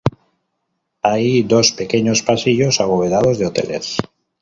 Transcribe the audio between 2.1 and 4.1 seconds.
pasillos abovedados de hoteles.